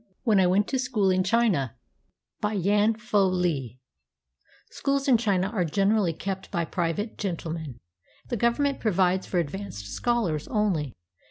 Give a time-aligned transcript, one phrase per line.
[0.23, 1.75] WHEN I WENT TO SCHOOL IN CHINA
[2.39, 3.79] BY YAN PHOU LEE
[4.71, 7.79] Schools in China are generally kept by private gentle men.
[8.29, 10.95] The Government provides for advanced scholars only.